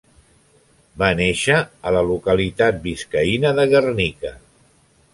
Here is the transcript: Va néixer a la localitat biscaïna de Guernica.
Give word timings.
Va 1.01 1.09
néixer 1.19 1.59
a 1.91 1.95
la 1.97 2.03
localitat 2.13 2.83
biscaïna 2.89 3.55
de 3.61 3.71
Guernica. 3.77 4.37